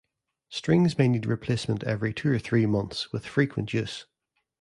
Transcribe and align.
Strings 0.49 0.97
may 0.97 1.07
need 1.07 1.27
replacement 1.27 1.83
every 1.83 2.11
two 2.11 2.31
or 2.31 2.39
three 2.39 2.65
months 2.65 3.11
with 3.13 3.23
frequent 3.27 3.71
use. 3.71 4.07